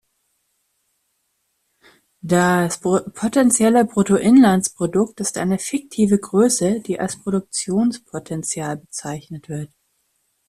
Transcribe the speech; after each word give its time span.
Das 2.23 2.79
potenzielle 2.79 3.85
Bruttoinlandsprodukt 3.85 5.19
ist 5.19 5.37
eine 5.37 5.59
fiktive 5.59 6.17
Größe, 6.17 6.79
die 6.79 6.99
als 6.99 7.19
Produktionspotenzial 7.21 8.77
bezeichnet 8.77 9.47
wird. 9.47 9.69